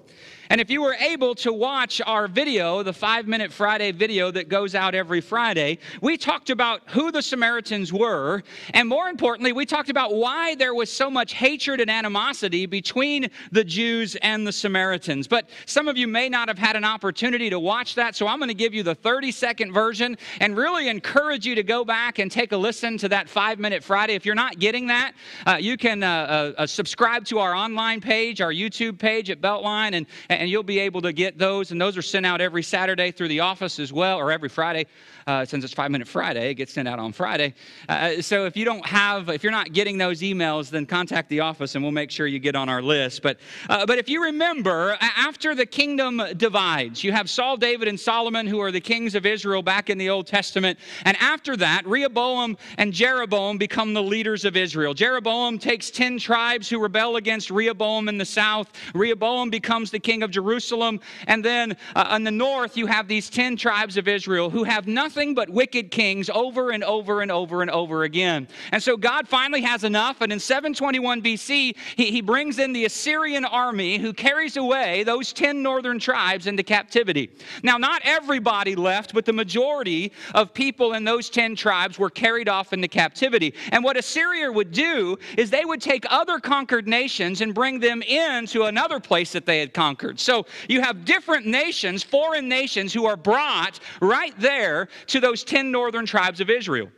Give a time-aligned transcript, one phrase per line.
[0.49, 4.47] And if you were able to watch our video, the Five Minute Friday video that
[4.49, 8.43] goes out every Friday, we talked about who the Samaritans were.
[8.73, 13.29] And more importantly, we talked about why there was so much hatred and animosity between
[13.51, 15.27] the Jews and the Samaritans.
[15.27, 18.39] But some of you may not have had an opportunity to watch that, so I'm
[18.39, 22.19] going to give you the 30 second version and really encourage you to go back
[22.19, 24.15] and take a listen to that Five Minute Friday.
[24.15, 25.13] If you're not getting that,
[25.45, 29.41] uh, you can uh, uh, uh subscribe to our online page, our YouTube page at
[29.41, 31.71] Beltline, and, and and you'll be able to get those.
[31.71, 34.85] And those are sent out every Saturday through the office as well, or every Friday
[35.27, 37.53] uh, since it's Five Minute Friday, it gets sent out on Friday.
[37.89, 41.41] Uh, so if you don't have, if you're not getting those emails, then contact the
[41.41, 43.21] office and we'll make sure you get on our list.
[43.21, 43.38] But,
[43.69, 48.47] uh, but if you remember, after the kingdom divides, you have Saul, David, and Solomon,
[48.47, 50.80] who are the kings of Israel back in the Old Testament.
[51.03, 54.93] And after that, Rehoboam and Jeroboam become the leaders of Israel.
[54.93, 58.71] Jeroboam takes 10 tribes who rebel against Rehoboam in the south.
[58.93, 60.99] Rehoboam becomes the king of Jerusalem.
[61.27, 64.88] And then uh, in the north, you have these 10 tribes of Israel who have
[64.88, 68.48] nothing nothing but wicked kings over and over and over and over again.
[68.71, 72.86] And so God finally has enough, and in 721 BC, he, he brings in the
[72.86, 77.32] Assyrian army who carries away those 10 northern tribes into captivity.
[77.64, 82.48] Now, not everybody left, but the majority of people in those 10 tribes were carried
[82.48, 83.54] off into captivity.
[83.71, 88.02] And what Assyria would do is they would take other conquered nations and bring them
[88.04, 90.17] into another place that they had conquered.
[90.20, 95.72] So you have different nations, foreign nations, who are brought right there to those 10
[95.72, 96.89] northern tribes of Israel.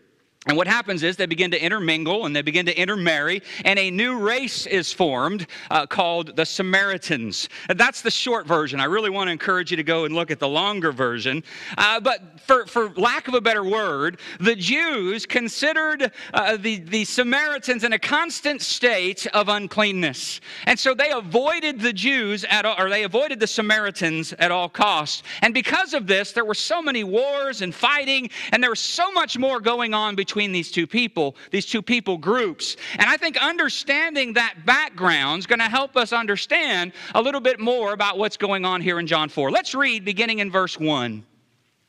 [0.47, 3.91] And what happens is they begin to intermingle and they begin to intermarry, and a
[3.91, 7.49] new race is formed uh, called the Samaritans.
[7.75, 8.79] That's the short version.
[8.79, 11.43] I really want to encourage you to go and look at the longer version.
[11.77, 17.03] Uh, but for, for lack of a better word, the Jews considered uh, the, the
[17.03, 20.39] Samaritans in a constant state of uncleanness.
[20.67, 24.69] And so they avoided the Jews at all, or they avoided the Samaritans at all
[24.69, 25.21] costs.
[25.41, 29.11] And because of this, there were so many wars and fighting, and there was so
[29.11, 32.77] much more going on between between these two people, these two people groups.
[32.99, 37.59] And I think understanding that background is going to help us understand a little bit
[37.59, 39.49] more about what's going on here in John 4.
[39.49, 41.25] Let's read beginning in verse 1.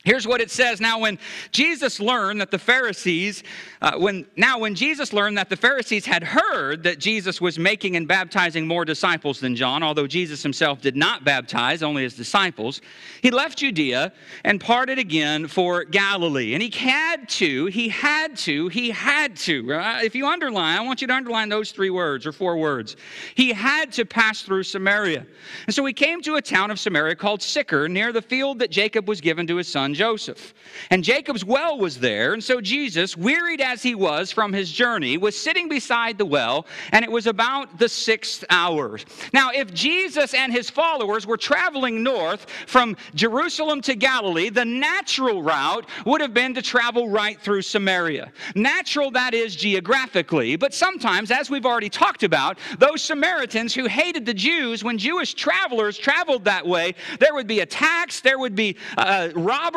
[0.03, 0.81] Here's what it says.
[0.81, 1.19] Now, when
[1.51, 3.43] Jesus learned that the Pharisees,
[3.83, 7.95] uh, when now when Jesus learned that the Pharisees had heard that Jesus was making
[7.95, 12.81] and baptizing more disciples than John, although Jesus himself did not baptize, only his disciples,
[13.21, 14.11] he left Judea
[14.43, 16.55] and parted again for Galilee.
[16.55, 19.67] And he had to, he had to, he had to.
[20.03, 22.95] If you underline, I want you to underline those three words or four words.
[23.35, 25.27] He had to pass through Samaria.
[25.67, 28.71] And so he came to a town of Samaria called Sychar, near the field that
[28.71, 30.53] Jacob was given to his son son Joseph.
[30.89, 35.17] And Jacob's well was there, and so Jesus, wearied as he was from his journey,
[35.17, 38.99] was sitting beside the well, and it was about the sixth hour.
[39.33, 45.43] Now, if Jesus and his followers were traveling north from Jerusalem to Galilee, the natural
[45.43, 48.31] route would have been to travel right through Samaria.
[48.55, 54.25] Natural, that is, geographically, but sometimes, as we've already talked about, those Samaritans who hated
[54.25, 58.75] the Jews, when Jewish travelers traveled that way, there would be attacks, there would be
[58.97, 59.29] uh,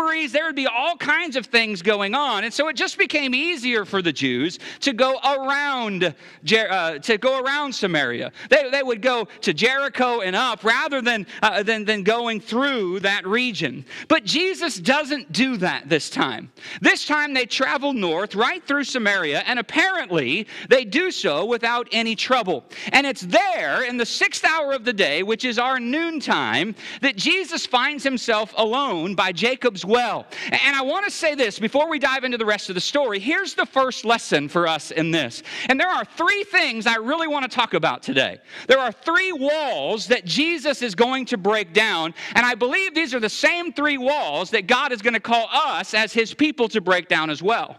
[0.04, 2.44] robberies, there would be all kinds of things going on.
[2.44, 7.40] And so it just became easier for the Jews to go around, uh, to go
[7.40, 8.32] around Samaria.
[8.50, 13.00] They, they would go to Jericho and up rather than, uh, than, than going through
[13.00, 13.84] that region.
[14.08, 16.52] But Jesus doesn't do that this time.
[16.80, 22.14] This time they travel north right through Samaria, and apparently they do so without any
[22.14, 22.64] trouble.
[22.92, 27.16] And it's there in the sixth hour of the day, which is our noontime, that
[27.16, 29.84] Jesus finds himself alone by Jacob's.
[29.98, 33.18] And I want to say this before we dive into the rest of the story.
[33.18, 35.42] Here's the first lesson for us in this.
[35.68, 38.38] And there are three things I really want to talk about today.
[38.68, 42.14] There are three walls that Jesus is going to break down.
[42.34, 45.48] And I believe these are the same three walls that God is going to call
[45.52, 47.76] us as his people to break down as well.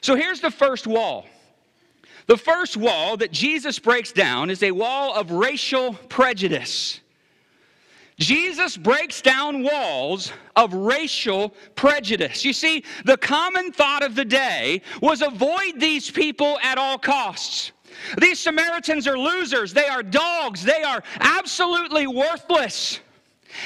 [0.00, 1.26] So here's the first wall.
[2.26, 7.01] The first wall that Jesus breaks down is a wall of racial prejudice.
[8.22, 12.44] Jesus breaks down walls of racial prejudice.
[12.44, 17.72] You see, the common thought of the day was avoid these people at all costs.
[18.18, 23.00] These Samaritans are losers, they are dogs, they are absolutely worthless.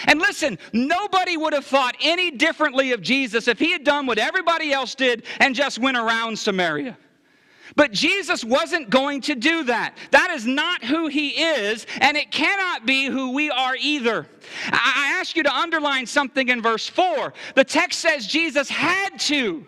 [0.06, 4.19] And listen, nobody would have thought any differently of Jesus if he had done what
[4.19, 6.97] everybody else did and just went around Samaria.
[7.76, 9.96] But Jesus wasn't going to do that.
[10.11, 14.26] That is not who he is, and it cannot be who we are either.
[14.73, 17.34] I ask you to underline something in verse 4.
[17.55, 19.67] The text says Jesus had to.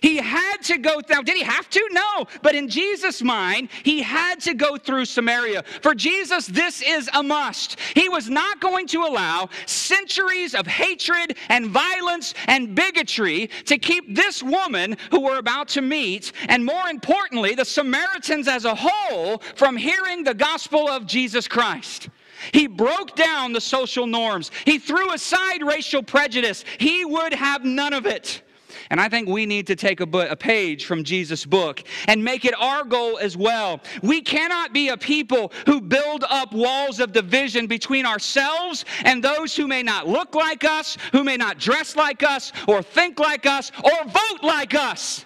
[0.00, 1.24] He had to go through.
[1.24, 1.88] Did he have to?
[1.92, 2.26] No.
[2.42, 5.64] But in Jesus' mind, he had to go through Samaria.
[5.82, 7.78] For Jesus, this is a must.
[7.94, 14.14] He was not going to allow centuries of hatred and violence and bigotry to keep
[14.14, 19.38] this woman who we're about to meet, and more importantly, the Samaritans as a whole,
[19.56, 22.08] from hearing the gospel of Jesus Christ.
[22.52, 24.50] He broke down the social norms.
[24.64, 26.64] He threw aside racial prejudice.
[26.78, 28.42] He would have none of it.
[28.88, 32.44] And I think we need to take a, a page from Jesus' book and make
[32.44, 33.80] it our goal as well.
[34.02, 39.54] We cannot be a people who build up walls of division between ourselves and those
[39.54, 43.46] who may not look like us, who may not dress like us, or think like
[43.46, 45.24] us, or vote like us.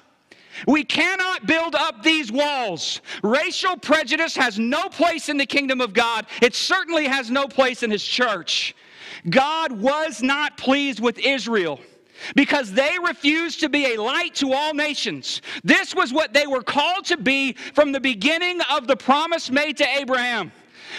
[0.67, 3.01] We cannot build up these walls.
[3.23, 6.27] Racial prejudice has no place in the kingdom of God.
[6.41, 8.75] It certainly has no place in His church.
[9.29, 11.81] God was not pleased with Israel
[12.35, 15.43] because they refused to be a light to all nations.
[15.63, 19.77] This was what they were called to be from the beginning of the promise made
[19.79, 20.53] to Abraham.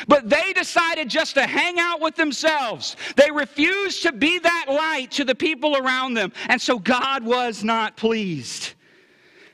[0.08, 2.98] But they decided just to hang out with themselves.
[3.16, 6.34] They refused to be that light to the people around them.
[6.50, 8.74] And so God was not pleased.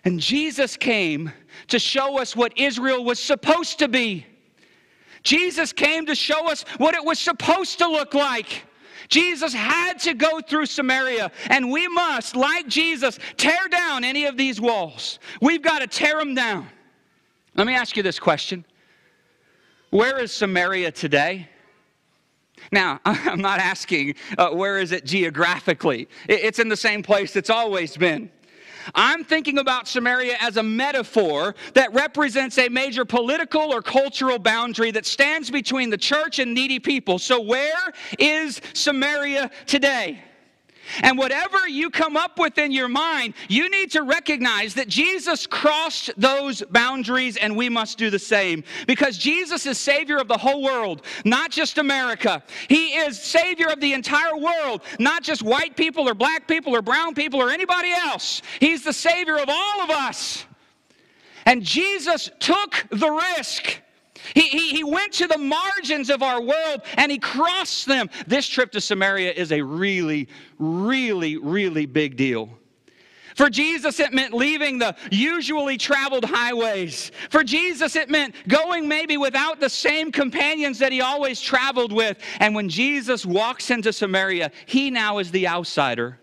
[0.04, 1.32] And Jesus came
[1.68, 4.26] to show us what Israel was supposed to be.
[5.24, 8.64] Jesus came to show us what it was supposed to look like.
[9.12, 14.38] Jesus had to go through Samaria, and we must, like Jesus, tear down any of
[14.38, 15.20] these walls.
[15.42, 16.68] We've got to tear them down.
[17.56, 18.66] Let me ask you this question
[19.92, 21.50] Where is Samaria today?
[22.72, 26.08] Now, I'm not asking uh, where is it geographically.
[26.30, 28.32] It's in the same place it's always been.
[28.96, 34.92] I'm thinking about Samaria as a metaphor that represents a major political or cultural boundary
[34.92, 37.20] that stands between the church and needy people.
[37.20, 40.24] So, where is Samaria today?
[41.02, 45.48] And whatever you come up with in your mind, you need to recognize that Jesus
[45.48, 48.64] crossed those boundaries and we must do the same.
[48.88, 52.44] Because Jesus is Savior of the whole world, not just America.
[52.68, 56.82] He is Savior of the entire world, not just white people or black people or
[56.82, 58.42] brown people or anybody else.
[58.60, 60.46] He's the Savior of all of us.
[61.46, 63.82] And Jesus took the risk
[64.34, 68.10] he, he, he went to the margins of our world and he crossed them.
[68.28, 70.28] This trip to Samaria is a really,
[70.60, 72.50] really, really big deal.
[73.36, 77.12] For Jesus, it meant leaving the usually traveled highways.
[77.30, 82.18] For Jesus, it meant going maybe without the same companions that he always traveled with.
[82.40, 86.20] And when Jesus walks into Samaria, he now is the outsider.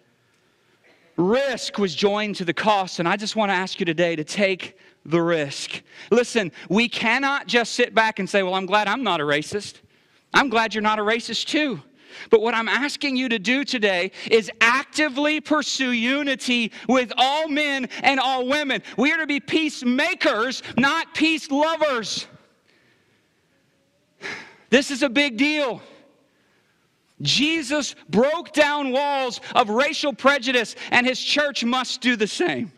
[1.16, 3.00] Risk was joined to the cost.
[3.00, 4.78] And I just want to ask you today to take
[5.10, 5.82] the risk.
[6.10, 9.80] Listen, we cannot just sit back and say, Well, I'm glad I'm not a racist.
[10.34, 11.80] I'm glad you're not a racist too.
[12.30, 17.88] But what I'm asking you to do today is actively pursue unity with all men
[18.02, 18.82] and all women.
[18.96, 22.26] We are to be peacemakers, not peace lovers.
[24.70, 25.80] This is a big deal.
[27.22, 32.72] Jesus broke down walls of racial prejudice, and his church must do the same.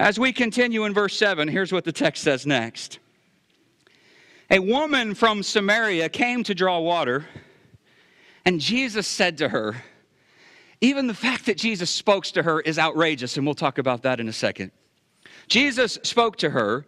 [0.00, 3.00] As we continue in verse 7, here's what the text says next.
[4.50, 7.26] A woman from Samaria came to draw water,
[8.46, 9.76] and Jesus said to her,
[10.80, 14.20] even the fact that Jesus spoke to her is outrageous, and we'll talk about that
[14.20, 14.70] in a second.
[15.48, 16.86] Jesus spoke to her,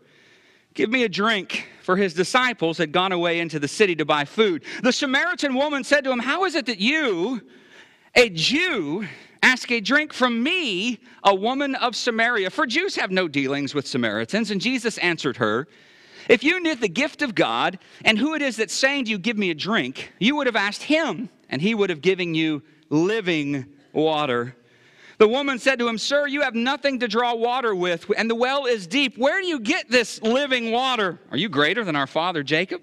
[0.72, 4.24] Give me a drink, for his disciples had gone away into the city to buy
[4.24, 4.64] food.
[4.82, 7.42] The Samaritan woman said to him, How is it that you,
[8.14, 9.06] a Jew,
[9.42, 12.48] Ask a drink from me, a woman of Samaria.
[12.50, 14.52] For Jews have no dealings with Samaritans.
[14.52, 15.66] And Jesus answered her,
[16.28, 19.18] If you knew the gift of God and who it is that's saying to you,
[19.18, 22.62] Give me a drink, you would have asked him, and he would have given you
[22.88, 24.54] living water.
[25.18, 28.36] The woman said to him, Sir, you have nothing to draw water with, and the
[28.36, 29.18] well is deep.
[29.18, 31.18] Where do you get this living water?
[31.32, 32.80] Are you greater than our father Jacob?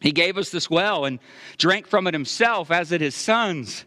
[0.00, 1.18] He gave us this well and
[1.58, 3.84] drank from it himself, as did his sons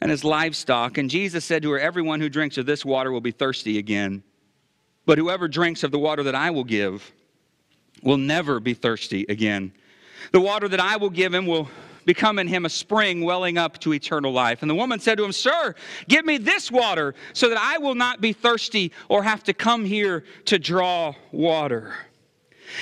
[0.00, 0.98] and his livestock.
[0.98, 4.22] And Jesus said to her, Everyone who drinks of this water will be thirsty again.
[5.06, 7.12] But whoever drinks of the water that I will give
[8.02, 9.72] will never be thirsty again.
[10.32, 11.68] The water that I will give him will
[12.04, 14.62] become in him a spring welling up to eternal life.
[14.62, 15.74] And the woman said to him, Sir,
[16.08, 19.84] give me this water so that I will not be thirsty or have to come
[19.84, 21.94] here to draw water.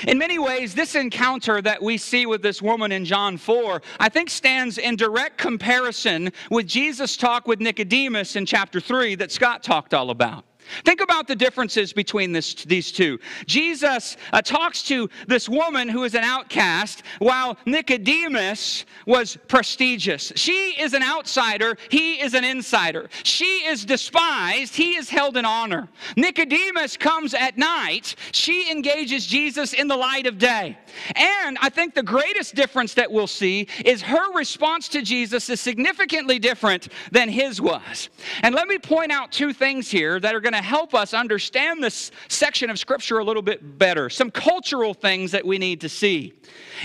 [0.07, 4.09] In many ways, this encounter that we see with this woman in John 4, I
[4.09, 9.62] think stands in direct comparison with Jesus' talk with Nicodemus in chapter 3 that Scott
[9.62, 10.45] talked all about.
[10.85, 13.19] Think about the differences between this, these two.
[13.47, 20.33] Jesus uh, talks to this woman who is an outcast, while Nicodemus was prestigious.
[20.37, 23.09] She is an outsider, he is an insider.
[23.23, 25.89] She is despised, he is held in honor.
[26.17, 30.79] Nicodemus comes at night, she engages Jesus in the light of day.
[31.15, 35.61] And I think the greatest difference that we'll see is her response to Jesus is
[35.61, 38.09] significantly different than his was.
[38.43, 41.15] And let me point out two things here that are going to to help us
[41.15, 44.11] understand this section of Scripture a little bit better.
[44.11, 46.35] Some cultural things that we need to see.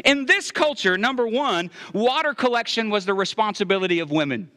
[0.06, 4.52] In this culture, number one, water collection was the responsibility of women.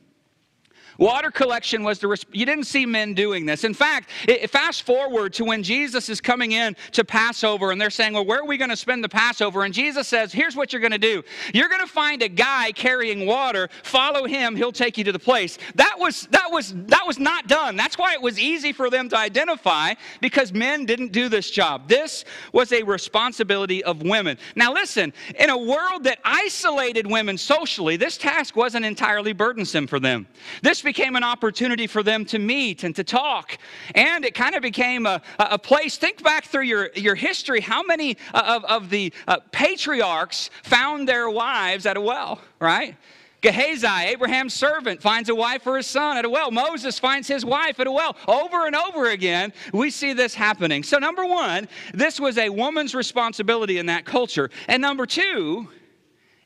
[0.98, 3.64] Water collection was the, you didn't see men doing this.
[3.64, 7.90] In fact, it, fast forward to when Jesus is coming in to Passover and they're
[7.90, 9.64] saying, well, where are we going to spend the Passover?
[9.64, 11.22] And Jesus says, here's what you're going to do.
[11.52, 15.18] You're going to find a guy carrying water, follow him, he'll take you to the
[15.18, 15.58] place.
[15.74, 17.76] That was, that was, that was not done.
[17.76, 21.88] That's why it was easy for them to identify because men didn't do this job.
[21.88, 24.38] This was a responsibility of women.
[24.54, 30.00] Now listen, in a world that isolated women socially, this task wasn't entirely burdensome for
[30.00, 30.26] them.
[30.62, 33.58] This became an opportunity for them to meet and to talk.
[33.94, 35.98] And it kind of became a, a place.
[35.98, 37.60] Think back through your, your history.
[37.60, 42.96] How many uh, of, of the uh, patriarchs found their wives at a well, right?
[43.42, 46.50] Gehazi, Abraham's servant, finds a wife for his son at a well.
[46.50, 48.16] Moses finds his wife at a well.
[48.26, 50.82] Over and over again, we see this happening.
[50.82, 54.50] So, number one, this was a woman's responsibility in that culture.
[54.68, 55.68] And number two,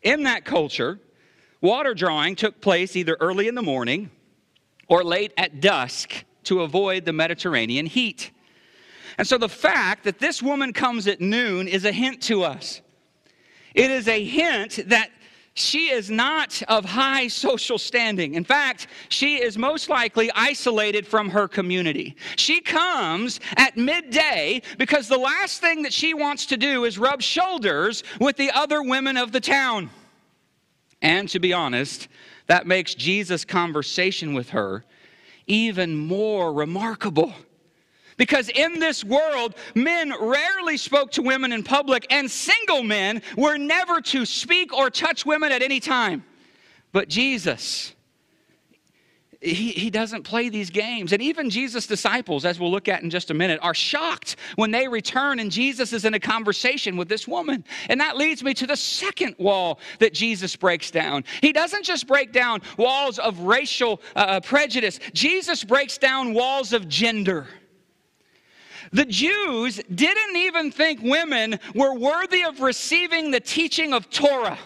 [0.03, 0.99] in that culture,
[1.61, 4.11] water drawing took place either early in the morning
[4.91, 8.33] or late at dusk to avoid the Mediterranean heat.
[9.17, 12.83] And so the fact that this woman comes at noon is a hint to us.
[13.75, 15.11] It is a hint that
[15.55, 18.35] she is not of high social standing.
[18.35, 22.17] In fact, she is most likely isolated from her community.
[22.37, 27.21] She comes at midday because the last thing that she wants to do is rub
[27.21, 29.91] shoulders with the other women of the town.
[31.11, 32.07] And to be honest,
[32.47, 34.85] that makes Jesus' conversation with her
[35.49, 37.35] even more remarkable.
[38.17, 43.59] Because in this world, men rarely spoke to women in public, and single men were
[43.59, 46.25] never to speak or touch women at any time.
[46.93, 47.93] But Jesus,
[49.41, 51.13] he, he doesn't play these games.
[51.13, 54.71] And even Jesus' disciples, as we'll look at in just a minute, are shocked when
[54.71, 57.65] they return and Jesus is in a conversation with this woman.
[57.89, 61.25] And that leads me to the second wall that Jesus breaks down.
[61.41, 66.73] He doesn't just break down walls of racial uh, uh prejudice, Jesus breaks down walls
[66.73, 67.47] of gender.
[68.93, 74.59] The Jews didn't even think women were worthy of receiving the teaching of Torah.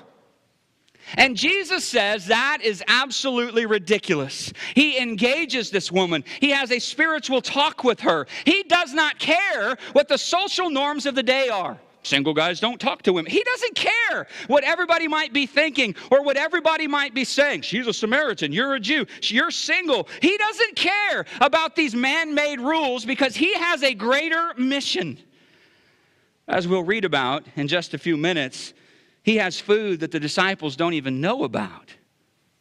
[1.16, 4.52] And Jesus says that is absolutely ridiculous.
[4.75, 8.26] He engages this woman, he has a spiritual talk with her.
[8.44, 11.78] He does not care what the social norms of the day are.
[12.04, 13.32] Single guys don't talk to women.
[13.32, 17.62] He doesn't care what everybody might be thinking or what everybody might be saying.
[17.62, 18.52] She's a Samaritan.
[18.52, 19.06] You're a Jew.
[19.23, 20.06] You're single.
[20.20, 25.18] He doesn't care about these man made rules because he has a greater mission.
[26.46, 28.75] As we'll read about in just a few minutes,
[29.25, 31.93] he has food that the disciples don't even know about.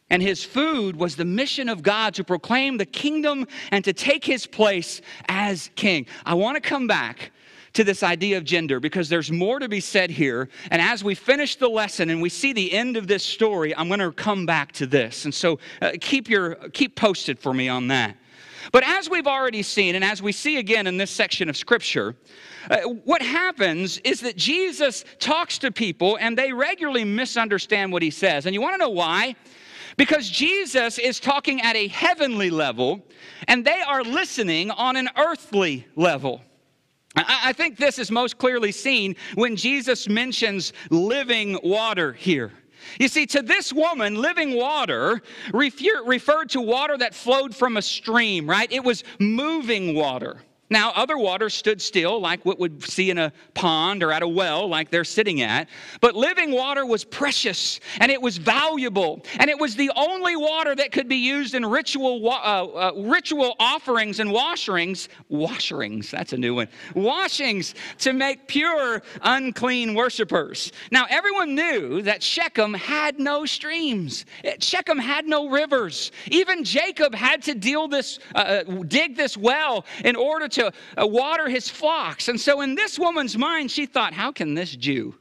[0.10, 4.24] And his food was the mission of God to proclaim the kingdom and to take
[4.24, 6.06] his place as king.
[6.26, 7.32] I want to come back
[7.74, 10.48] to this idea of gender because there's more to be said here.
[10.72, 13.88] And as we finish the lesson and we see the end of this story, I'm
[13.88, 15.26] going to come back to this.
[15.26, 18.16] And so uh, keep your keep posted for me on that.
[18.72, 22.16] But as we've already seen, and as we see again in this section of Scripture,
[22.70, 28.12] uh, what happens is that Jesus talks to people and they regularly misunderstand what he
[28.12, 28.46] says.
[28.46, 29.36] And you want to know why?
[29.98, 33.06] Because Jesus is talking at a heavenly level
[33.48, 36.42] and they are listening on an earthly level.
[37.16, 42.52] I think this is most clearly seen when Jesus mentions living water here.
[43.00, 45.22] You see, to this woman, living water
[45.54, 48.72] referred to water that flowed from a stream, right?
[48.72, 50.42] It was moving water.
[50.74, 54.28] Now, other waters stood still, like what we'd see in a pond or at a
[54.28, 55.70] well, like they're sitting at.
[56.02, 60.74] But living water was precious and it was valuable, and it was the only water
[60.74, 65.10] that could be used in ritual uh, uh, ritual offerings and washerings.
[65.30, 66.68] Washerings, that's a new one.
[66.96, 70.72] Washings to make pure unclean worshippers.
[70.90, 74.26] Now, everyone knew that Shechem had no streams.
[74.58, 76.12] Shechem had no rivers.
[76.32, 81.08] Even Jacob had to deal this, uh, uh dig this well in order to to
[81.08, 82.28] water his flocks.
[82.28, 85.16] And so, in this woman's mind, she thought, how can this Jew?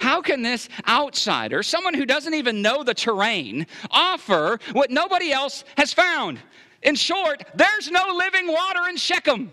[0.00, 5.64] How can this outsider, someone who doesn't even know the terrain, offer what nobody else
[5.76, 6.40] has found?
[6.82, 9.52] In short, there's no living water in Shechem.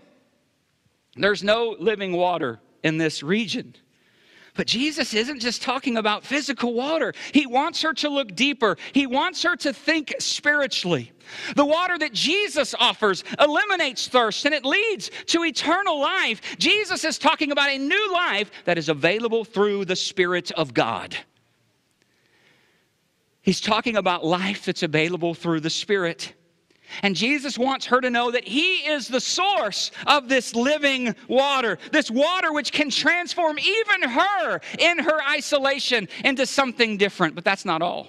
[1.15, 3.75] There's no living water in this region.
[4.59, 7.13] But Jesus isn't just talking about physical water.
[7.33, 11.13] He wants her to look deeper, He wants her to think spiritually.
[11.55, 16.41] The water that Jesus offers eliminates thirst and it leads to eternal life.
[16.57, 21.15] Jesus is talking about a new life that is available through the Spirit of God.
[23.41, 26.33] He's talking about life that's available through the Spirit.
[27.03, 31.77] And Jesus wants her to know that He is the source of this living water,
[31.91, 37.35] this water which can transform even her in her isolation into something different.
[37.35, 38.07] But that's not all.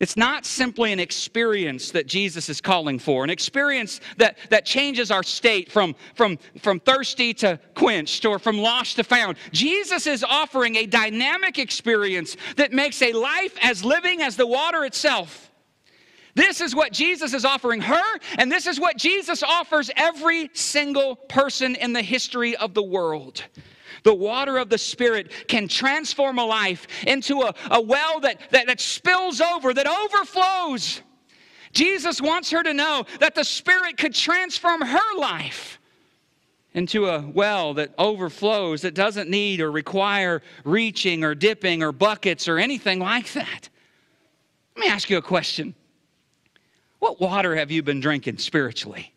[0.00, 5.10] It's not simply an experience that Jesus is calling for, an experience that, that changes
[5.10, 9.36] our state from, from, from thirsty to quenched or from lost to found.
[9.52, 14.84] Jesus is offering a dynamic experience that makes a life as living as the water
[14.84, 15.50] itself.
[16.34, 18.02] This is what Jesus is offering her,
[18.38, 23.44] and this is what Jesus offers every single person in the history of the world.
[24.02, 28.66] The water of the Spirit can transform a life into a, a well that, that,
[28.66, 31.00] that spills over, that overflows.
[31.72, 35.78] Jesus wants her to know that the Spirit could transform her life
[36.74, 42.48] into a well that overflows, that doesn't need or require reaching or dipping or buckets
[42.48, 43.68] or anything like that.
[44.76, 45.74] Let me ask you a question.
[46.98, 49.12] What water have you been drinking spiritually?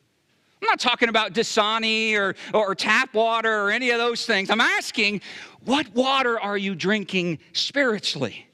[0.62, 4.50] I'm not talking about Dasani or, or tap water or any of those things.
[4.50, 5.22] I'm asking,
[5.66, 8.48] what water are you drinking spiritually?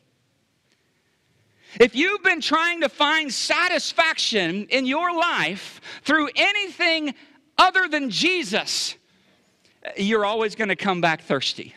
[1.80, 7.16] If you've been trying to find satisfaction in your life through anything
[7.58, 8.96] other than Jesus,
[9.98, 11.74] you're always going to come back thirsty.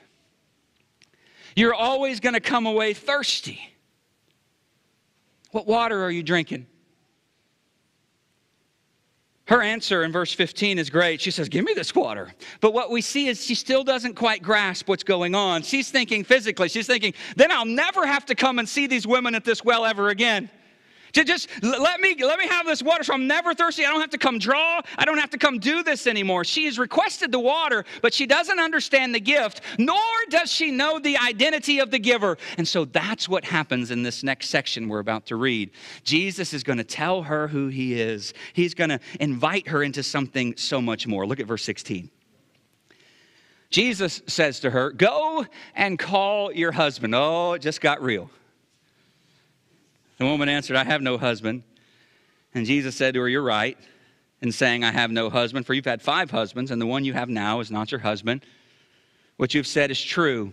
[1.55, 3.73] You're always going to come away thirsty.
[5.53, 6.67] What water are you drinking?
[9.47, 11.21] Her answer in verse 15 is great.
[11.21, 12.33] She says, Give me this water.
[12.61, 15.63] But what we see is she still doesn't quite grasp what's going on.
[15.63, 16.69] She's thinking physically.
[16.69, 19.85] She's thinking, Then I'll never have to come and see these women at this well
[19.85, 20.51] ever again.
[21.25, 23.85] Just let me let me have this water so I'm never thirsty.
[23.85, 24.81] I don't have to come draw.
[24.99, 26.45] I don't have to come do this anymore.
[26.45, 29.97] She has requested the water, but she doesn't understand the gift, nor
[30.29, 32.37] does she know the identity of the giver.
[32.59, 35.71] And so that's what happens in this next section we're about to read.
[36.05, 38.35] Jesus is going to tell her who he is.
[38.53, 41.27] He's going to invite her into something so much more.
[41.27, 42.11] Look at verse 16.
[43.71, 47.15] Jesus says to her, Go and call your husband.
[47.15, 48.31] Oh, it just got real.
[50.19, 51.63] The woman answered, I have no husband.
[52.55, 53.77] And Jesus said to her, You're right
[54.41, 57.13] in saying, I have no husband, for you've had five husbands, and the one you
[57.13, 58.45] have now is not your husband.
[59.37, 60.53] What you've said is true.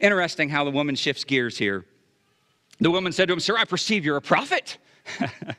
[0.00, 1.84] Interesting how the woman shifts gears here.
[2.80, 4.78] The woman said to him, Sir, I perceive you're a prophet.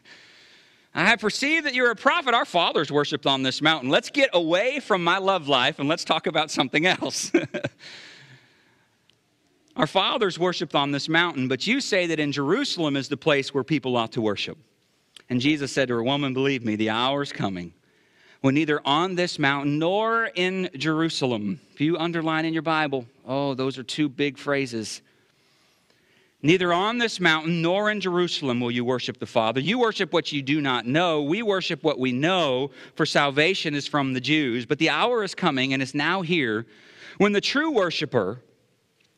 [0.95, 2.33] I perceive that you're a prophet.
[2.33, 3.89] Our fathers worshiped on this mountain.
[3.89, 7.31] Let's get away from my love life and let's talk about something else.
[9.75, 13.53] Our fathers worshiped on this mountain, but you say that in Jerusalem is the place
[13.53, 14.57] where people ought to worship.
[15.29, 17.73] And Jesus said to her, Woman, believe me, the hour is coming
[18.43, 23.53] when neither on this mountain nor in Jerusalem, if you underline in your Bible, oh,
[23.53, 25.01] those are two big phrases.
[26.41, 29.61] Neither on this mountain nor in Jerusalem will you worship the Father.
[29.61, 31.23] You worship what you do not know.
[31.23, 34.65] We worship what we know, for salvation is from the Jews.
[34.65, 36.65] But the hour is coming and is now here
[37.19, 38.41] when the true worshiper,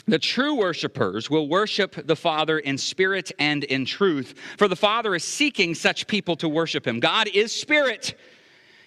[0.08, 5.16] the true worshipers will worship the Father in spirit and in truth, for the Father
[5.16, 7.00] is seeking such people to worship him.
[7.00, 8.16] God is spirit,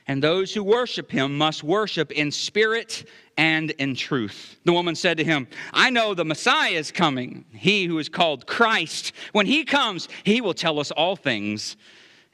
[0.07, 3.05] and those who worship him must worship in spirit
[3.37, 4.59] and in truth.
[4.65, 8.47] The woman said to him, I know the Messiah is coming, he who is called
[8.47, 9.13] Christ.
[9.33, 11.77] When he comes, he will tell us all things.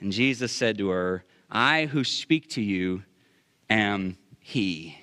[0.00, 3.02] And Jesus said to her, I who speak to you
[3.70, 4.98] am he.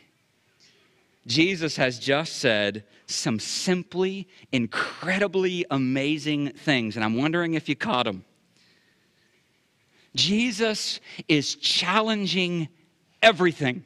[1.27, 8.05] Jesus has just said some simply, incredibly amazing things, and I'm wondering if you caught
[8.05, 8.25] them.
[10.15, 12.67] Jesus is challenging
[13.21, 13.83] everything.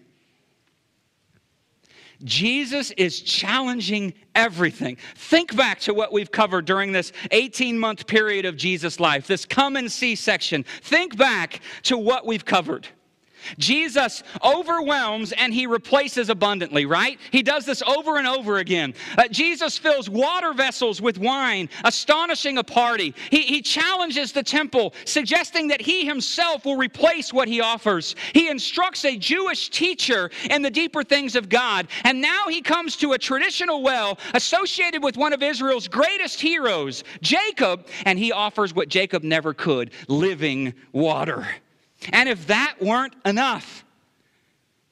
[2.23, 4.97] Jesus is challenging everything.
[5.15, 9.45] Think back to what we've covered during this 18 month period of Jesus' life, this
[9.45, 10.63] come and see section.
[10.81, 12.87] Think back to what we've covered.
[13.57, 17.19] Jesus overwhelms and he replaces abundantly, right?
[17.31, 18.93] He does this over and over again.
[19.17, 23.13] Uh, Jesus fills water vessels with wine, astonishing a party.
[23.29, 28.15] He, he challenges the temple, suggesting that he himself will replace what he offers.
[28.33, 31.87] He instructs a Jewish teacher in the deeper things of God.
[32.03, 37.03] And now he comes to a traditional well associated with one of Israel's greatest heroes,
[37.21, 41.47] Jacob, and he offers what Jacob never could living water.
[42.11, 43.85] And if that weren't enough,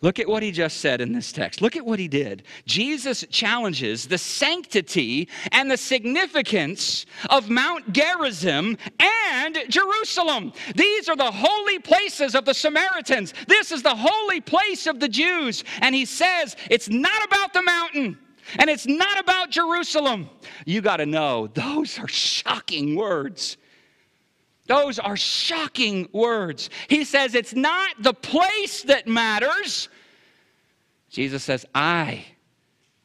[0.04, 1.62] Look at what he just said in this text.
[1.62, 2.44] Look at what he did.
[2.66, 10.52] Jesus challenges the sanctity and the significance of Mount Gerizim and Jerusalem.
[10.76, 13.34] These are the holy places of the Samaritans.
[13.48, 15.64] This is the holy place of the Jews.
[15.80, 18.18] And he says it's not about the mountain
[18.60, 20.30] and it's not about Jerusalem.
[20.66, 23.56] You got to know, those are shocking words.
[24.74, 26.72] Those are shocking words.
[26.88, 29.88] He says it's not the place that matters.
[31.12, 32.26] Jesus says, I,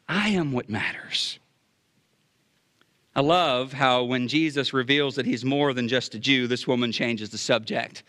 [0.09, 1.39] I am what matters.
[3.15, 6.91] I love how when Jesus reveals that he's more than just a Jew, this woman
[6.91, 8.03] changes the subject.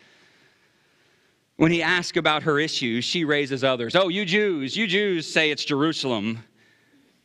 [1.57, 3.93] When he asks about her issues, she raises others.
[3.93, 6.45] Oh, you Jews, you Jews say it's Jerusalem.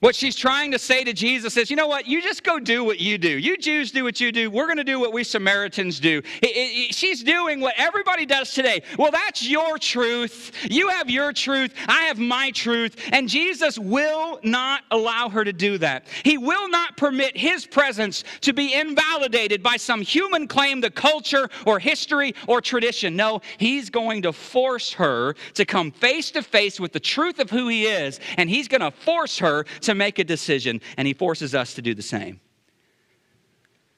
[0.05, 2.07] What she's trying to say to Jesus is, you know what?
[2.07, 3.39] You just go do what you do.
[3.39, 4.51] You Jews do what you do.
[4.51, 6.19] We're going to do what we Samaritans do.
[6.43, 8.83] It, it, it, she's doing what everybody does today.
[8.99, 10.53] Well, that's your truth.
[10.71, 11.73] You have your truth.
[11.89, 12.97] I have my truth.
[13.13, 16.07] And Jesus will not allow her to do that.
[16.23, 21.49] He will not permit his presence to be invalidated by some human claim to culture
[21.65, 23.17] or history or tradition.
[23.17, 27.49] No, he's going to force her to come face to face with the truth of
[27.49, 28.21] who he is.
[28.37, 31.83] And he's going to force her to make a decision, and he forces us to
[31.83, 32.41] do the same.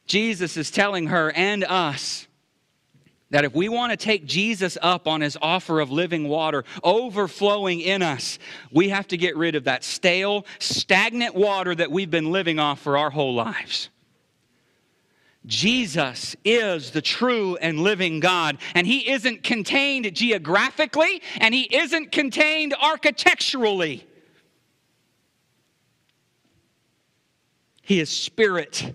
[0.06, 2.26] Jesus is telling her and us
[3.30, 7.80] that if we want to take Jesus up on his offer of living water overflowing
[7.80, 8.38] in us,
[8.70, 12.80] we have to get rid of that stale, stagnant water that we've been living off
[12.80, 13.90] for our whole lives.
[15.44, 22.12] Jesus is the true and living God, and He isn't contained geographically, and He isn't
[22.12, 24.06] contained architecturally.
[27.87, 28.92] He is spirit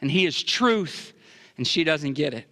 [0.00, 1.12] and He is truth,
[1.56, 2.44] and she doesn't get it.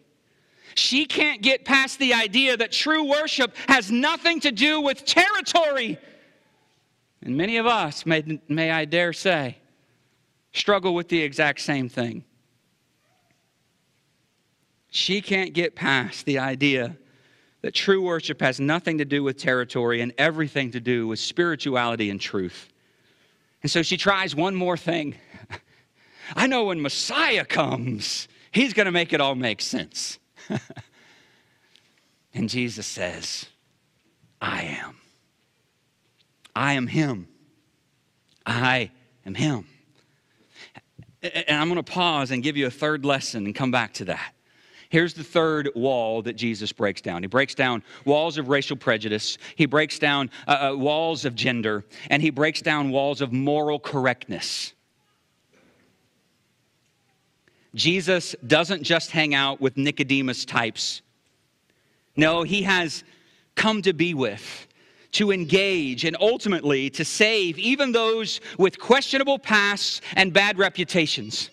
[0.77, 5.99] She can't get past the idea that true worship has nothing to do with territory.
[7.23, 9.59] And many of us, may, may I dare say,
[10.53, 12.23] struggle with the exact same thing.
[14.91, 16.97] She can't get past the idea
[17.63, 22.11] that true worship has nothing to do with territory and everything to do with spirituality
[22.11, 22.69] and truth.
[23.63, 25.17] And so she tries one more thing.
[26.35, 30.19] I know when Messiah comes, he's going to make it all make sense.
[32.35, 33.47] and Jesus says,
[34.41, 34.97] I am.
[36.55, 37.29] I am him.
[38.47, 38.91] I
[39.27, 39.67] am him.
[41.23, 44.05] And I'm going to pause and give you a third lesson and come back to
[44.07, 44.35] that.
[44.91, 47.23] Here's the third wall that Jesus breaks down.
[47.23, 51.85] He breaks down walls of racial prejudice, he breaks down uh, uh walls of gender,
[52.11, 54.75] and he breaks down walls of moral correctness.
[57.75, 61.03] Jesus doesn't just hang out with Nicodemus types.
[62.17, 63.03] No, he has
[63.57, 64.67] come to be with,
[65.13, 71.51] to engage, and ultimately to save even those with questionable pasts and bad reputations.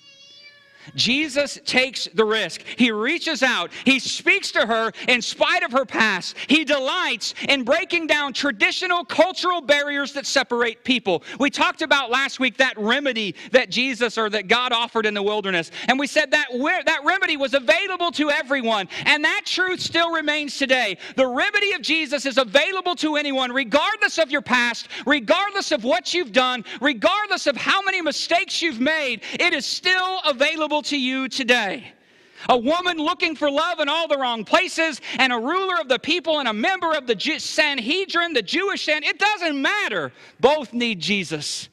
[0.95, 2.61] Jesus takes the risk.
[2.77, 3.71] He reaches out.
[3.85, 6.35] He speaks to her in spite of her past.
[6.47, 11.23] He delights in breaking down traditional cultural barriers that separate people.
[11.39, 15.23] We talked about last week that remedy that Jesus or that God offered in the
[15.23, 15.71] wilderness.
[15.87, 16.47] And we said that
[16.85, 18.87] that remedy was available to everyone.
[19.05, 20.97] And that truth still remains today.
[21.15, 26.13] The remedy of Jesus is available to anyone, regardless of your past, regardless of what
[26.13, 29.21] you've done, regardless of how many mistakes you've made.
[29.33, 31.91] It is still available available to you today.
[32.47, 35.99] A woman looking for love in all the wrong places, and a ruler of the
[35.99, 40.11] people and a member of the Sanhedrin, the Jewish Sanhedrin, it doesn't matter.
[40.39, 41.69] Both need Jesus.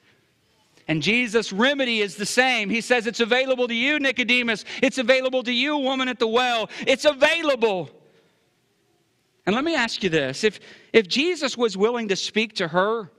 [0.89, 2.71] And Jesus' remedy is the same.
[2.71, 4.65] He says, It's available to you, Nicodemus.
[4.83, 6.69] It's available to you, woman at the well.
[6.87, 7.91] It's available.
[9.47, 10.61] And let me ask you this if,
[10.93, 13.11] if Jesus was willing to speak to her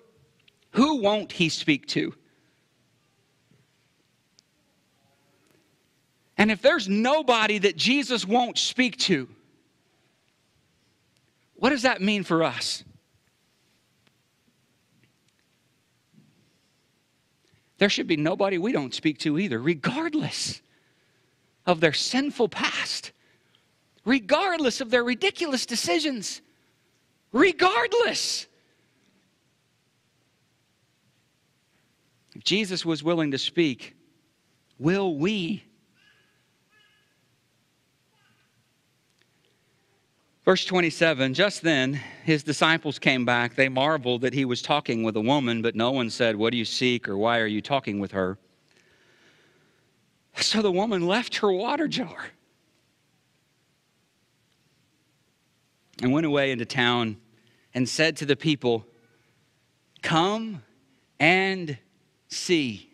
[0.71, 2.13] Who won't he speak to?
[6.39, 9.27] And if there's nobody that Jesus won't speak to,
[11.55, 12.85] what does that mean for us?
[17.77, 20.61] There should be nobody we don't speak to either, regardless
[21.65, 23.11] of their sinful past,
[24.05, 26.41] regardless of their ridiculous decisions,
[27.33, 28.47] regardless.
[32.33, 33.97] If Jesus was willing to speak,
[34.77, 35.63] will we
[40.49, 43.53] Verse 27 Just then his disciples came back.
[43.53, 46.57] They marveled that he was talking with a woman, but no one said, What do
[46.57, 48.39] you seek or why are you talking with her?
[50.37, 52.31] So the woman left her water jar
[56.01, 57.17] and went away into town
[57.75, 58.87] and said to the people,
[60.01, 60.63] Come
[61.19, 61.77] and
[62.27, 62.89] see.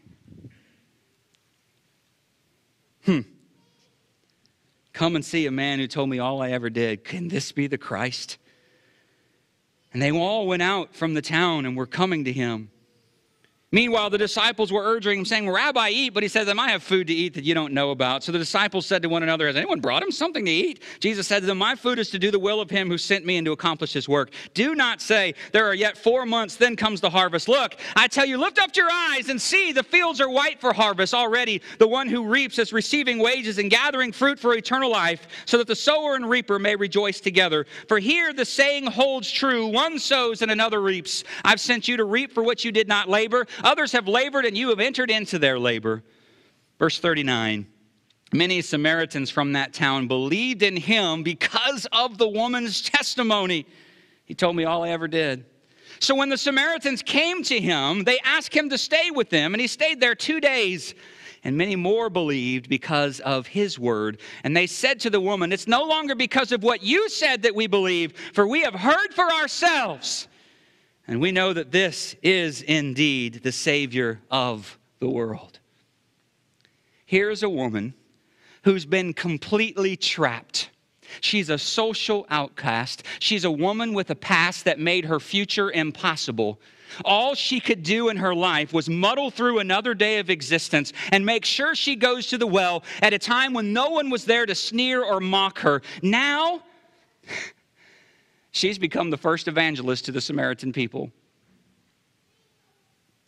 [3.06, 3.22] Hmm.
[4.96, 7.04] Come and see a man who told me all I ever did.
[7.04, 8.38] Can this be the Christ?
[9.92, 12.72] And they all went out from the town and were coming to him.
[13.72, 16.14] Meanwhile, the disciples were urging him, saying, Rabbi, eat.
[16.14, 18.24] But he said, I might have food to eat that you don't know about.
[18.24, 20.82] So the disciples said to one another, Has anyone brought him something to eat?
[21.00, 23.26] Jesus said to them, My food is to do the will of him who sent
[23.26, 24.32] me and to accomplish his work.
[24.54, 27.50] Do not say, There are yet four months, then comes the harvest.
[27.50, 30.72] Look, I tell you, lift up your eyes and see the fields are white for
[30.72, 31.62] harvest already.
[31.80, 35.68] The one who reaps is receiving wages and gathering fruit for eternal life, so that
[35.68, 37.66] the sower and reaper may rejoice together.
[37.90, 41.24] For here the saying holds true one sows and another reaps.
[41.44, 43.48] I've sent you to reap for which you did not labor.
[43.64, 46.04] Others have labored, and you have entered into their labor.
[46.80, 47.68] Verse 39
[48.34, 53.66] Many Samaritans from that town believed in him because of the woman's testimony.
[54.26, 55.46] He told me all I ever did.
[56.00, 59.62] So when the Samaritans came to him, they asked him to stay with them, and
[59.62, 60.96] he stayed there two days.
[61.44, 64.20] And many more believed because of his word.
[64.44, 67.54] And they said to the woman, It's no longer because of what you said that
[67.54, 70.28] we believe, for we have heard for ourselves
[71.08, 75.60] and we know that this is indeed the Savior of the world.
[77.06, 77.94] Here's a woman
[78.64, 80.70] who's been completely trapped.
[81.22, 83.04] She's a social outcast.
[83.20, 86.60] She's a woman with a past that made her future impossible.
[87.04, 91.26] All she could do in her life was muddle through another day of existence and
[91.26, 94.46] make sure she goes to the well at a time when no one was there
[94.46, 95.82] to sneer or mock her.
[96.02, 96.64] Now,
[98.56, 101.12] she's become the first evangelist to the Samaritan people.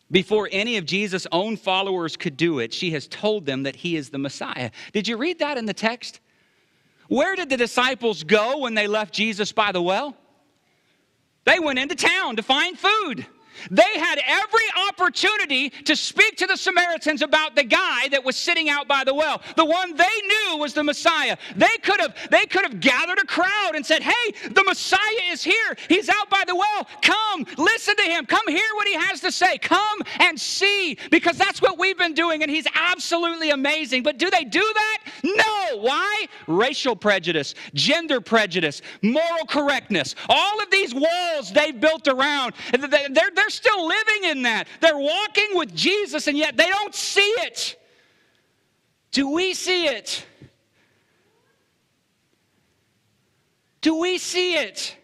[0.10, 3.98] Before any of Jesus' own followers could do it, she has told them that he
[3.98, 4.72] is the Messiah.
[4.94, 6.22] Did you read that in the text?
[7.10, 10.16] Where did the disciples go when they left Jesus by the well?
[11.44, 13.26] They went into town to find food.
[13.72, 18.70] They had every opportunity to speak to the Samaritans about the guy that was sitting
[18.70, 21.38] out by the well, the one they knew was the Messiah.
[21.56, 25.00] They could have they could have gathered a crowd and said, "Hey, the Messiah
[25.32, 25.78] is here.
[25.90, 26.88] He's out by the well.
[27.02, 28.26] Come, listen to him.
[28.26, 29.58] Come hear what he has to say.
[29.58, 34.30] Come and see because that's what we've been doing and he's absolutely amazing." But do
[34.30, 34.98] they do that?
[35.24, 35.78] No.
[35.80, 36.28] Why?
[36.48, 40.16] Racial prejudice, gender prejudice, moral correctness.
[40.30, 44.68] All of these walls they've built around, they're, they're they're still living in that.
[44.82, 47.78] They're walking with Jesus, and yet they don't see it.
[49.12, 50.26] Do we see it?
[53.80, 54.98] Do we see it?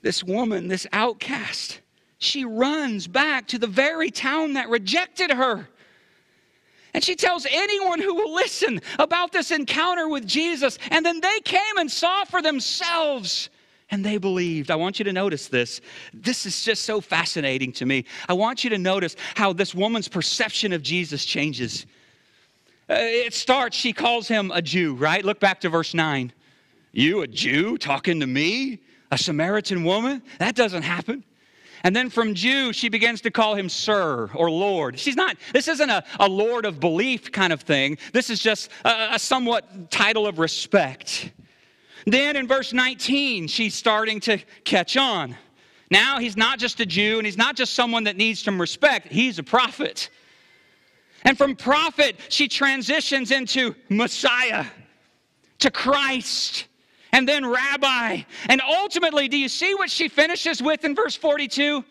[0.00, 1.80] This woman, this outcast,
[2.18, 5.68] she runs back to the very town that rejected her.
[6.94, 10.78] And she tells anyone who will listen about this encounter with Jesus.
[10.90, 13.48] And then they came and saw for themselves
[13.92, 14.70] and they believed.
[14.70, 15.82] I want you to notice this.
[16.14, 18.06] This is just so fascinating to me.
[18.26, 21.84] I want you to notice how this woman's perception of Jesus changes.
[22.88, 25.22] Uh, it starts, she calls him a Jew, right?
[25.22, 26.32] Look back to verse 9.
[26.92, 30.22] You, a Jew, talking to me, a Samaritan woman?
[30.38, 31.22] That doesn't happen.
[31.84, 34.98] And then from Jew, she begins to call him Sir or Lord.
[34.98, 37.98] She's not, this isn't a, a Lord of belief kind of thing.
[38.12, 41.32] This is just a, a somewhat title of respect.
[42.06, 45.36] Then in verse 19, she's starting to catch on.
[45.90, 49.08] Now he's not just a Jew and he's not just someone that needs some respect,
[49.08, 50.08] he's a prophet.
[51.24, 54.66] And from prophet, she transitions into Messiah,
[55.60, 56.66] to Christ
[57.12, 58.22] and then rabbi.
[58.48, 61.84] And ultimately, do you see what she finishes with in verse 42?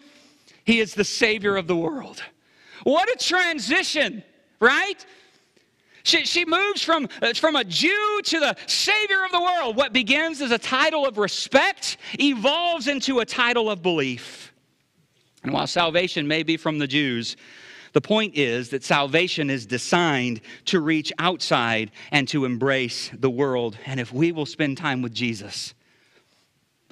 [0.66, 2.24] He is the Savior of the world.
[2.84, 4.24] What a transition,
[4.60, 5.06] right?
[6.04, 9.76] She, she moves from, uh, from a Jew to the Savior of the world.
[9.76, 14.52] What begins as a title of respect evolves into a title of belief.
[15.44, 17.36] And while salvation may be from the Jews,
[17.94, 23.78] the point is that salvation is designed to reach outside and to embrace the world.
[23.86, 25.74] And if we will spend time with Jesus,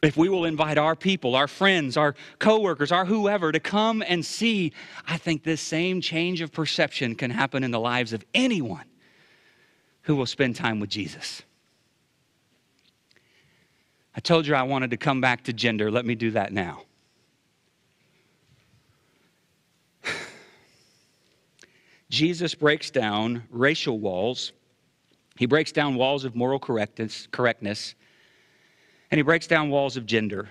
[0.03, 4.25] if we will invite our people, our friends, our coworkers, our whoever to come and
[4.25, 4.73] see,
[5.07, 8.85] I think this same change of perception can happen in the lives of anyone
[10.03, 11.43] who will spend time with Jesus.
[14.15, 15.91] I told you I wanted to come back to gender.
[15.91, 16.83] Let me do that now.
[22.09, 24.51] Jesus breaks down racial walls.
[25.37, 27.95] He breaks down walls of moral correctness, correctness
[29.11, 30.49] and he breaks down walls of gender.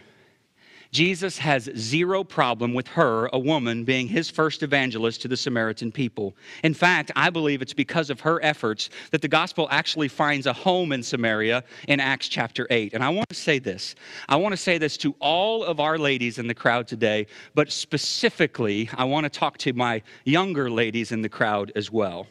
[0.90, 5.92] Jesus has zero problem with her, a woman, being his first evangelist to the Samaritan
[5.92, 6.34] people.
[6.64, 10.52] In fact, I believe it's because of her efforts that the gospel actually finds a
[10.52, 12.94] home in Samaria in Acts chapter 8.
[12.94, 13.96] And I want to say this
[14.28, 17.70] I want to say this to all of our ladies in the crowd today, but
[17.70, 22.26] specifically, I want to talk to my younger ladies in the crowd as well.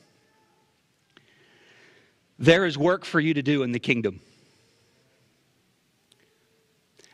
[2.39, 4.19] There is work for you to do in the kingdom.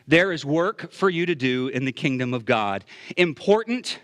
[0.06, 2.84] There is work for you to do in the kingdom of God.
[3.16, 3.98] Important,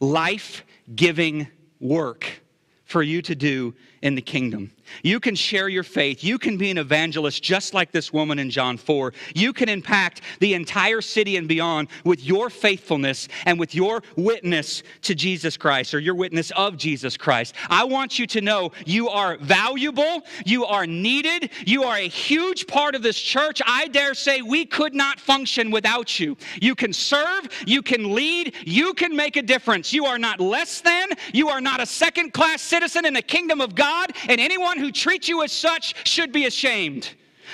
[0.00, 1.48] life giving
[1.80, 2.42] work
[2.84, 4.72] for you to do in the kingdom.
[5.02, 6.22] You can share your faith.
[6.22, 9.12] You can be an evangelist just like this woman in John 4.
[9.34, 14.82] You can impact the entire city and beyond with your faithfulness and with your witness
[15.02, 17.54] to Jesus Christ or your witness of Jesus Christ.
[17.68, 22.66] I want you to know you are valuable, you are needed, you are a huge
[22.66, 23.60] part of this church.
[23.66, 26.36] I dare say we could not function without you.
[26.60, 29.92] You can serve, you can lead, you can make a difference.
[29.92, 33.60] You are not less than, you are not a second class citizen in the kingdom
[33.60, 37.10] of God, and anyone who treats you as such should be ashamed.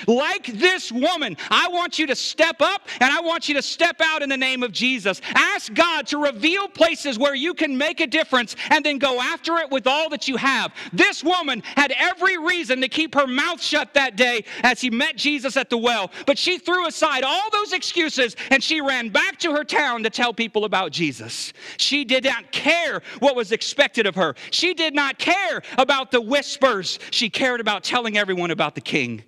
[0.07, 4.01] Like this woman, I want you to step up and I want you to step
[4.01, 5.21] out in the name of Jesus.
[5.33, 9.57] Ask God to reveal places where you can make a difference and then go after
[9.57, 10.73] it with all that you have.
[10.93, 15.15] This woman had every reason to keep her mouth shut that day as he met
[15.15, 19.37] Jesus at the well, but she threw aside all those excuses and she ran back
[19.39, 21.53] to her town to tell people about Jesus.
[21.77, 26.21] She did not care what was expected of her, she did not care about the
[26.21, 26.99] whispers.
[27.11, 29.23] She cared about telling everyone about the king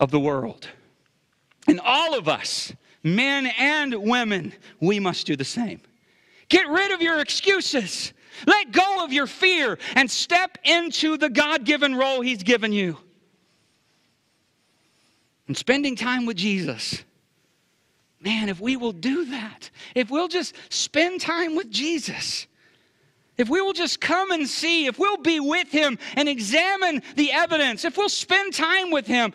[0.00, 0.68] of the world.
[1.68, 5.80] And all of us, men and women, we must do the same.
[6.48, 8.12] Get rid of your excuses.
[8.46, 12.98] Let go of your fear and step into the God given role He's given you.
[15.48, 17.02] And spending time with Jesus.
[18.20, 22.46] Man, if we will do that, if we'll just spend time with Jesus,
[23.36, 27.32] if we will just come and see, if we'll be with Him and examine the
[27.32, 29.32] evidence, if we'll spend time with Him,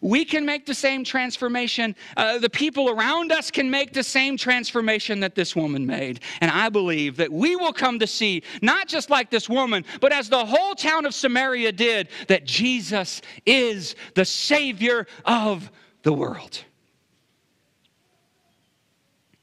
[0.00, 1.94] we can make the same transformation.
[2.16, 6.20] Uh, the people around us can make the same transformation that this woman made.
[6.40, 10.12] And I believe that we will come to see, not just like this woman, but
[10.12, 15.70] as the whole town of Samaria did, that Jesus is the Savior of
[16.02, 16.64] the world.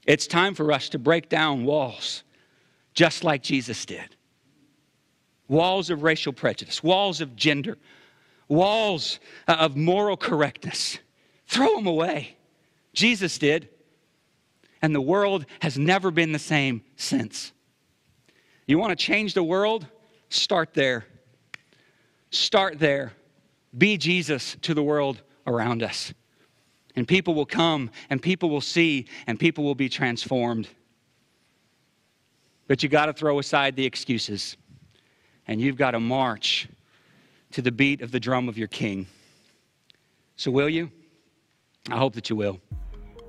[0.05, 2.23] It's time for us to break down walls,
[2.93, 4.15] just like Jesus did
[5.47, 7.77] walls of racial prejudice, walls of gender
[8.47, 10.99] walls uh, of moral correctness.
[11.47, 12.37] Throw them away.
[12.93, 13.69] Jesus did.
[14.81, 17.53] And the world has never been the same since.
[18.67, 19.87] You want to change the world?
[20.29, 21.05] Start there.
[22.31, 23.13] Start there.
[23.77, 26.13] Be Jesus to the world around us.
[26.95, 30.67] And people will come, and people will see, and people will be transformed.
[32.67, 34.57] But you got to throw aside the excuses,
[35.47, 36.67] and you've got to march
[37.53, 39.07] to the beat of the drum of your king.
[40.35, 40.91] So, will you?
[41.89, 42.59] I hope that you will.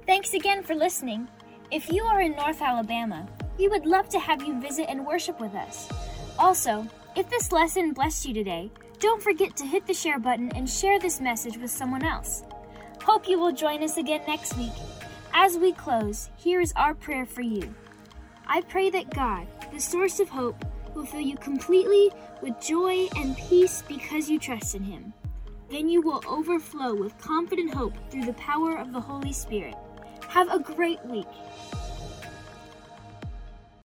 [0.07, 1.29] Thanks again for listening.
[1.71, 5.41] If you are in North Alabama, we would love to have you visit and worship
[5.41, 5.89] with us.
[6.39, 10.69] Also, if this lesson blessed you today, don't forget to hit the share button and
[10.69, 12.43] share this message with someone else.
[13.03, 14.73] Hope you will join us again next week.
[15.35, 17.75] As we close, here is our prayer for you.
[18.47, 23.37] I pray that God, the source of hope, will fill you completely with joy and
[23.37, 25.13] peace because you trust in Him.
[25.71, 29.75] Then you will overflow with confident hope through the power of the Holy Spirit.
[30.29, 31.27] Have a great week.